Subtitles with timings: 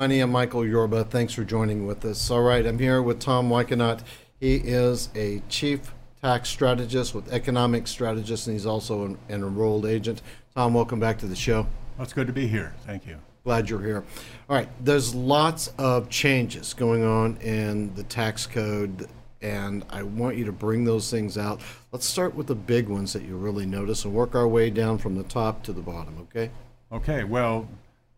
[0.00, 0.20] Money.
[0.20, 1.02] I'm Michael Yorba.
[1.02, 2.30] Thanks for joining with us.
[2.30, 4.02] All right, I'm here with Tom Weickgenant.
[4.38, 9.86] He is a chief tax strategist with Economic Strategist, and he's also an, an enrolled
[9.86, 10.22] agent.
[10.54, 11.62] Tom, welcome back to the show.
[11.96, 12.74] Well, it's good to be here.
[12.86, 13.16] Thank you.
[13.42, 14.04] Glad you're here.
[14.48, 19.08] All right, there's lots of changes going on in the tax code,
[19.42, 21.60] and I want you to bring those things out.
[21.90, 24.98] Let's start with the big ones that you really notice and work our way down
[24.98, 26.52] from the top to the bottom, okay?
[26.92, 27.66] Okay, well,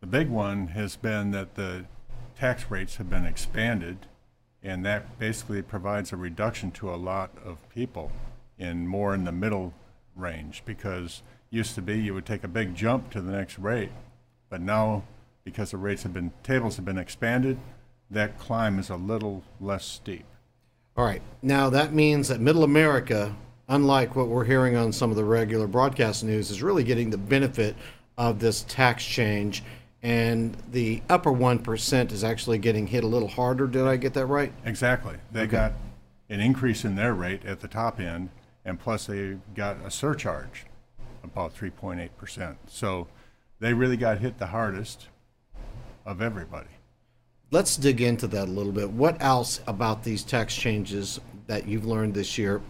[0.01, 1.85] the big one has been that the
[2.39, 4.07] tax rates have been expanded,
[4.63, 8.11] and that basically provides a reduction to a lot of people
[8.59, 9.73] in more in the middle
[10.17, 13.93] range because used to be you would take a big jump to the next rate,
[14.49, 15.03] but now
[15.45, 17.59] because the rates have been tables have been expanded,
[18.11, 20.25] that climb is a little less steep.
[20.97, 21.23] All right.
[21.43, 23.35] Now that means that Middle America,
[23.69, 27.19] unlike what we're hearing on some of the regular broadcast news, is really getting the
[27.19, 27.75] benefit
[28.19, 29.63] of this tax change.
[30.03, 33.67] And the upper 1% is actually getting hit a little harder.
[33.67, 34.53] Did I get that right?
[34.65, 35.17] Exactly.
[35.31, 35.51] They Okay.
[35.51, 35.73] got
[36.31, 38.31] an increase in their rate at the top end,
[38.65, 40.65] and plus they got a surcharge,
[41.23, 42.57] about 3.8%.
[42.67, 43.09] So
[43.59, 45.09] they really got hit the hardest
[46.07, 46.69] of everybody.
[47.51, 48.91] Let's dig into that a little bit.
[48.91, 52.63] What else about these tax changes that you've learned this year?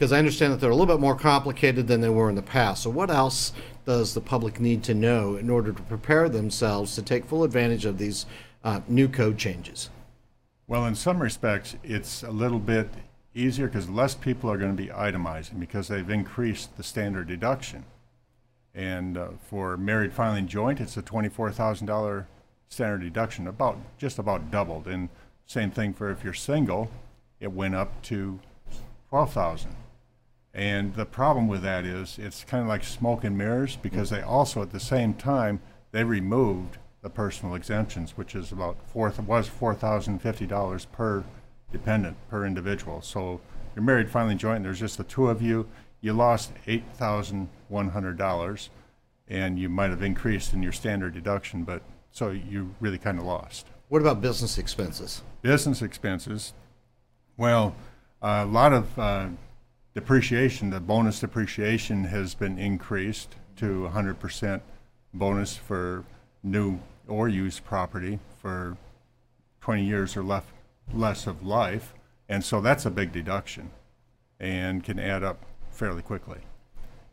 [0.00, 2.40] Because I understand that they're a little bit more complicated than they were in the
[2.40, 2.84] past.
[2.84, 3.52] So, what else
[3.84, 7.84] does the public need to know in order to prepare themselves to take full advantage
[7.84, 8.24] of these
[8.64, 9.90] uh, new code changes?
[10.66, 12.88] Well, in some respects, it's a little bit
[13.34, 17.84] easier because less people are going to be itemizing because they've increased the standard deduction.
[18.74, 22.26] And uh, for married filing joint, it's a twenty-four thousand dollar
[22.70, 24.86] standard deduction, about just about doubled.
[24.86, 25.10] And
[25.44, 26.90] same thing for if you're single,
[27.38, 28.40] it went up to
[29.10, 29.76] twelve thousand.
[30.52, 34.20] And the problem with that is it's kind of like smoke and mirrors because they
[34.20, 35.60] also at the same time
[35.92, 41.24] they removed the personal exemptions, which is about four was four thousand fifty dollars per
[41.72, 43.00] dependent per individual.
[43.00, 43.40] So
[43.74, 45.68] you're married filing joint, and there's just the two of you.
[46.00, 48.70] You lost eight thousand one hundred dollars,
[49.28, 53.24] and you might have increased in your standard deduction, but so you really kind of
[53.24, 53.66] lost.
[53.88, 55.22] What about business expenses?
[55.42, 56.52] Business expenses,
[57.36, 57.74] well,
[58.20, 59.28] a lot of uh,
[59.94, 64.60] depreciation, the bonus depreciation has been increased to 100%
[65.12, 66.04] bonus for
[66.42, 68.76] new or used property for
[69.60, 70.44] 20 years or less,
[70.92, 71.94] less of life.
[72.28, 73.70] And so that's a big deduction
[74.38, 76.38] and can add up fairly quickly.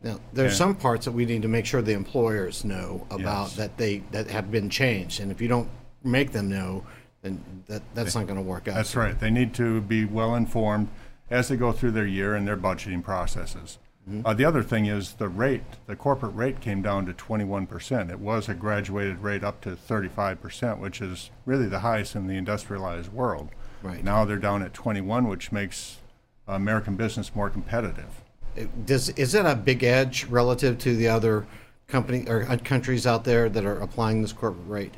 [0.02, 3.56] Now, there's some parts that we need to make sure the employers know about Yes.
[3.56, 5.68] that they that have been changed, and if you don't
[6.04, 6.84] make them know,
[7.22, 8.76] then that that's not going to work out.
[8.76, 9.18] That's right.
[9.18, 10.88] They need to be well informed
[11.30, 13.78] as they go through their year and their budgeting processes.
[14.24, 18.10] Uh, the other thing is the rate, the corporate rate came down to 21%.
[18.10, 22.36] It was a graduated rate up to 35%, which is really the highest in the
[22.36, 23.50] industrialized world.
[23.82, 24.02] Right.
[24.02, 25.98] Now they're down at 21, which makes
[26.46, 28.22] American business more competitive.
[28.56, 31.46] It- Does is that a big edge relative to the other
[31.86, 34.94] company or uh, countries out there that are applying this corporate rate?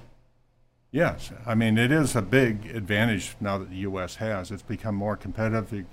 [0.93, 4.17] Yes, I mean it is a big advantage now that the U.S.
[4.17, 4.51] has.
[4.53, 5.85] It's become more competitive.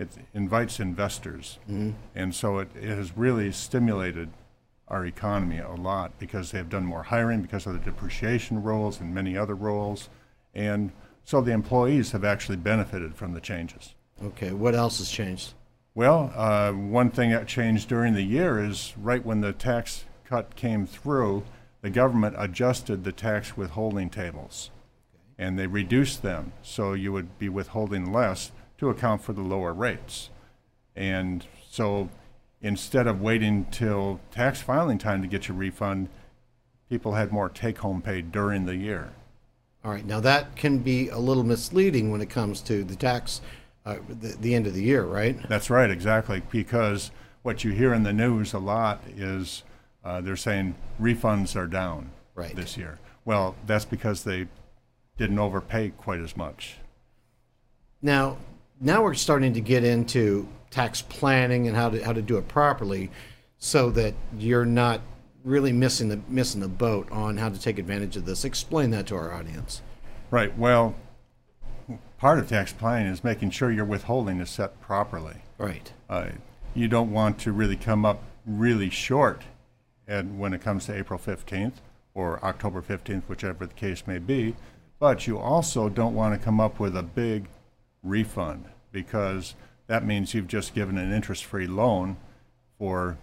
[0.00, 1.58] It, it invites investors,
[2.14, 4.30] and so it, it has really stimulated
[4.88, 9.00] our economy a lot because they have done more hiring because of the depreciation rules
[9.00, 10.08] and many other rules,
[10.54, 10.90] and
[11.24, 13.94] so the employees have actually benefited from the changes.
[14.22, 15.54] Okay, what else has changed?
[15.94, 20.56] Well, uh, one thing that changed during the year is right when the tax cut
[20.56, 21.44] came through,
[21.82, 24.70] the government adjusted the tax withholding tables.
[25.38, 26.52] And they reduced them.
[26.62, 30.30] So you would be withholding less to account for the lower rates.
[30.96, 32.08] And so
[32.60, 36.08] instead of waiting till tax filing time to get your refund,
[36.88, 39.10] people had more take home pay during the year.
[39.84, 43.40] All right, now that can be a little misleading when it comes to the tax,
[43.86, 45.38] uh, the, the end of the year, right?
[45.48, 46.42] That's right, exactly.
[46.50, 47.10] Because
[47.42, 49.62] what you hear in the news a lot is
[50.04, 52.54] uh, they're saying refunds are down Right.
[52.56, 52.98] this year.
[53.24, 54.48] Well, that's because they
[55.18, 56.76] didn't overpay quite as much.
[58.02, 58.38] Now,
[58.80, 62.48] now we're starting to get into tax planning and how to how to do it
[62.48, 63.10] properly,
[63.58, 65.00] so that you're not
[65.44, 68.44] really missing the missing the boat on how to take advantage of this.
[68.44, 69.82] Explain that to our audience.
[70.30, 70.56] Right.
[70.56, 70.94] Well,
[72.18, 75.42] part of tax planning is making sure your withholding is set properly.
[75.58, 75.92] Right.
[76.08, 76.30] Uh,
[76.74, 79.42] you don't want to really come up really short
[80.06, 81.74] and when it comes to April 15th
[82.14, 84.56] or October 15th, whichever the case may be.
[84.98, 87.46] But you also don't want to come up with a big
[88.02, 89.54] refund because
[89.86, 92.16] that means you've just given an interest-free loan
[92.78, 93.18] for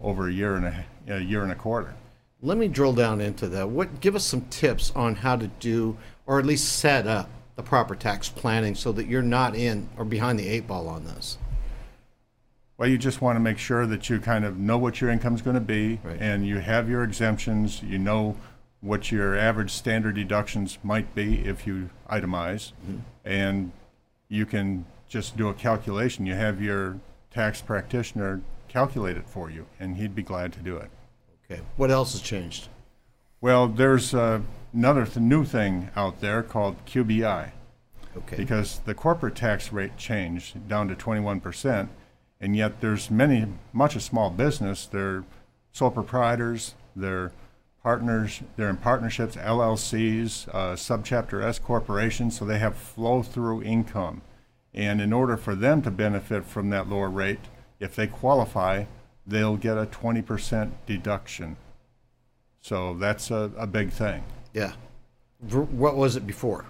[0.00, 1.94] over a year and a, a year and a quarter.
[2.40, 3.68] Let me drill down into that.
[3.68, 7.62] What give us some tips on how to do or at least set up the
[7.64, 11.38] proper tax planning so that you're not in or behind the eight ball on this.
[12.76, 15.34] Well, you just want to make sure that you kind of know what your income
[15.34, 16.18] is going to be Right.
[16.20, 18.36] and you have your exemptions, you know
[18.80, 22.98] what your average standard deductions might be if you itemize, mm-hmm.
[23.24, 23.72] and
[24.28, 26.26] you can just do a calculation.
[26.26, 26.98] You have your
[27.30, 30.90] tax practitioner calculate it for you, and he'd be glad to do it.
[31.50, 31.62] Okay.
[31.76, 32.68] What else has changed?
[33.40, 34.40] Well, there's uh,
[34.72, 37.52] another th- new thing out there called QBI.
[38.16, 38.36] Okay.
[38.36, 41.88] because the corporate tax rate changed down to 21%,
[42.40, 45.24] and yet there's many, much of small business, they're
[45.72, 47.30] sole proprietors, they're
[47.88, 54.20] partners, they're in partnerships, LLCs, uh, subchapter S corporations, so they have flow-through income.
[54.74, 57.40] And in order for them to benefit from that lower rate,
[57.80, 58.84] if they qualify,
[59.26, 61.56] they'll get a 20% deduction.
[62.60, 64.22] So that's a, a big thing.
[64.52, 64.72] yeah.
[65.40, 66.66] What was it before?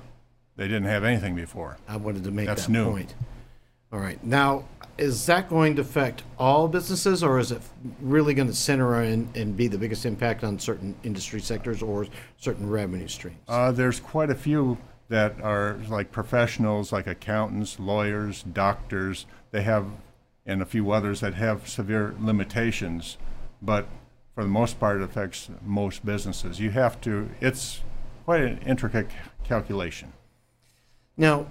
[0.55, 1.79] They didn't have anything before.
[1.88, 2.91] I wanted to make That's that new.
[2.93, 3.14] point.
[3.93, 4.23] All right.
[4.23, 4.67] Now,
[4.99, 7.62] is that going to affect all businesses, or is it
[8.00, 12.06] really going to center in and be the biggest impact on certain industry sectors or
[12.37, 13.39] certain revenue streams?
[13.47, 14.77] Uh, there's quite a few
[15.09, 19.27] that are like professionals, like accountants, lawyers, doctors.
[19.53, 19.87] They have,
[20.45, 23.17] and a few others that have severe limitations,
[23.62, 23.87] but
[24.35, 26.61] for the most part, it affects most businesses.
[26.61, 27.31] You have to.
[27.41, 27.81] It's
[28.25, 29.09] quite an intricate
[29.45, 30.12] calculation.
[31.17, 31.47] Now,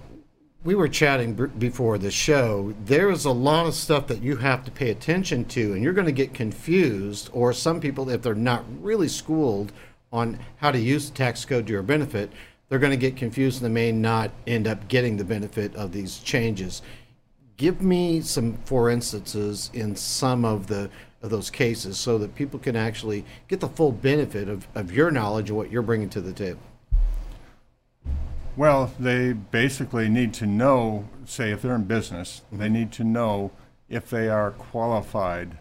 [0.64, 2.74] we were chatting before the show.
[2.86, 5.94] There is a lot of stuff that you have to pay attention to, and you're
[5.94, 9.72] going to get confused, or some people, if they're not really schooled
[10.12, 12.32] on how to use the tax code to your benefit,
[12.70, 15.92] they're going to get confused and they may not end up getting the benefit of
[15.92, 16.82] these changes.
[17.56, 20.90] Give me some for instances in some of the
[21.24, 25.10] of those cases so that people can actually get the full benefit of, of your
[25.10, 26.60] knowledge and what you're bringing to the table.
[28.58, 33.52] Well, they basically need to know, say, if they're in business, they need to know
[33.88, 35.60] if they are qualified,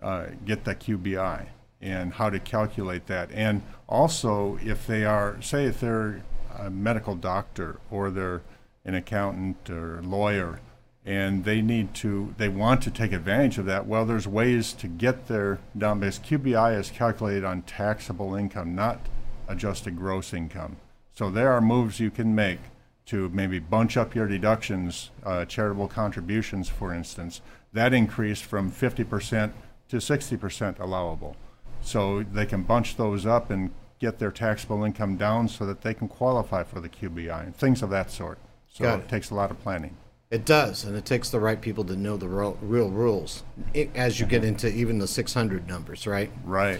[0.00, 1.46] uh, get the QBI
[1.80, 3.32] and how to calculate that.
[3.32, 6.22] And also, if they are, say, if they're
[6.56, 8.42] a medical doctor or they're
[8.84, 10.60] an accountant or lawyer,
[11.04, 14.86] and they need to, they want to take advantage of that, well, there's ways to
[14.86, 19.00] get their down because QBI is calculated on taxable income, not
[19.48, 20.76] adjusted gross income.
[21.18, 22.60] So there are moves you can make
[23.06, 27.40] to maybe bunch up your deductions, uh, charitable contributions, for instance.
[27.72, 29.50] That increased from 50%
[29.88, 31.34] to 60% allowable.
[31.80, 35.92] So they can bunch those up and get their taxable income down so that they
[35.92, 38.38] can qualify for the QBI and things of that sort.
[38.72, 39.08] So it it.
[39.08, 39.96] takes a lot of planning.
[40.30, 43.42] It does, and it takes the right people to know the real, real rules
[43.74, 46.30] i as you get into even the 600 numbers, right?
[46.44, 46.78] Right.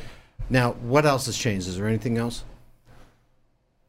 [0.49, 1.67] Now, what else has changed?
[1.67, 2.45] Is there anything else?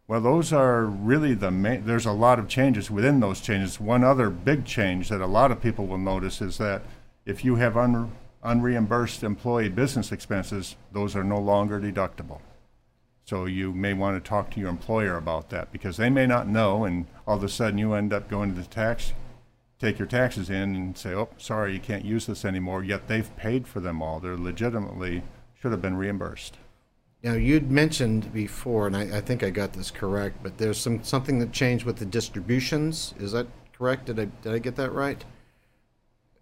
[0.09, 3.79] Well, those are really the main, there's a lot of changes within those changes.
[3.79, 6.81] One other big change that a lot of people will notice is that
[7.27, 8.11] if you have un,
[8.43, 12.39] unreimbursed employee business expenses, those are no longer deductible.
[13.25, 16.47] So you may want to talk to your employer about that because they may not
[16.47, 19.13] know, and all of a sudden you end up going to the tax,
[19.77, 23.37] take your taxes in and say, oh, sorry, you can't use this anymore, yet they've
[23.37, 24.19] paid for them all.
[24.19, 25.21] They're legitimately,
[25.61, 26.57] should have been reimbursed.
[27.21, 31.03] Now, you'd mentioned before, and I, I think I got this correct, but there's some
[31.03, 33.13] something that changed with the distributions.
[33.19, 33.47] Is that
[33.77, 34.05] correct?
[34.05, 35.23] Did I did I get that right?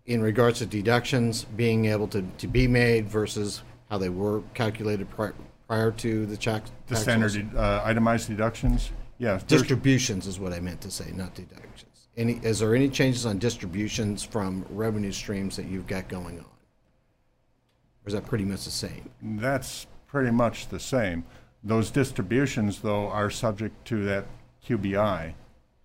[0.06, 5.10] In regards to deductions being able to, to be made versus how they were calculated
[5.10, 5.34] pri-
[5.68, 6.72] prior to the tax.
[6.88, 9.44] The tax standard uh, itemized deductions, yes.
[9.44, 12.08] there's- Distributions is what I meant to say, not deductions.
[12.16, 16.46] Any, is there any changes on distributions from revenue streams that you've got going on?
[16.46, 19.10] Or is that pretty much the same?
[19.22, 21.24] That's pretty much the same.
[21.64, 24.26] Those distributions, though, are subject to that
[24.66, 25.34] QBI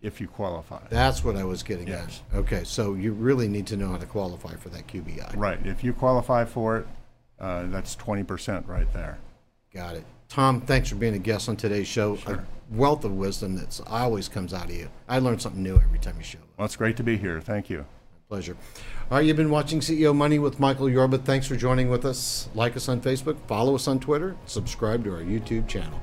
[0.00, 0.80] if you qualify.
[0.88, 2.22] That's what I was getting Yes.
[2.32, 2.38] at.
[2.38, 5.34] Okay, so you really need to know how to qualify for that QBI.
[5.36, 6.86] Right, if you qualify for it,
[7.40, 9.18] uh, that's 20% right there.
[9.72, 10.04] Got it.
[10.28, 12.16] Tom, thanks for being a guest on today's show.
[12.16, 12.34] Sure.
[12.36, 14.88] A wealth of wisdom that's always comes out of you.
[15.08, 16.44] I learn something new every time you show up.
[16.56, 17.40] Well, it's great to be here.
[17.40, 17.84] Thank you.
[18.32, 18.56] Pleasure.
[19.10, 21.18] All right, you've been watching CEO Money with Michael Yorba.
[21.18, 22.48] Thanks for joining with us.
[22.54, 26.00] Like us on Facebook, follow us on Twitter, subscribe to our YouTube channel.